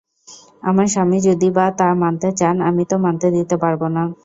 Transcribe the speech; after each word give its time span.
আমার 0.63 0.87
স্বামী 0.87 1.17
যদি 1.27 1.47
বা 1.57 1.65
তা 1.79 1.87
মানতে 2.01 2.29
চান 2.39 2.55
আমি 2.69 2.83
তো 2.87 2.95
মানতে 3.05 3.27
দিতে 3.35 3.55
পারব 3.63 3.81
না। 3.95 4.03